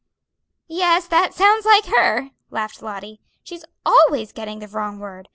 "Yes, 0.67 1.05
that 1.09 1.31
sounds 1.35 1.63
like 1.63 1.85
her," 1.85 2.31
laughed 2.49 2.81
Lottie. 2.81 3.19
"She's 3.43 3.63
always 3.85 4.31
getting 4.31 4.57
the 4.57 4.67
wrong 4.67 4.97
word. 4.97 5.29